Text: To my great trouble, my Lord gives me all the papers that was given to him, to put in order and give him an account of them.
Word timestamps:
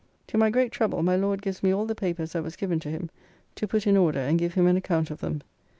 To 0.29 0.37
my 0.39 0.49
great 0.49 0.71
trouble, 0.71 1.03
my 1.03 1.15
Lord 1.15 1.43
gives 1.43 1.61
me 1.61 1.71
all 1.71 1.85
the 1.85 1.93
papers 1.93 2.31
that 2.33 2.41
was 2.41 2.55
given 2.55 2.79
to 2.79 2.89
him, 2.89 3.11
to 3.53 3.67
put 3.67 3.85
in 3.85 3.95
order 3.97 4.17
and 4.17 4.39
give 4.39 4.55
him 4.55 4.65
an 4.65 4.75
account 4.77 5.11
of 5.11 5.19
them. 5.21 5.43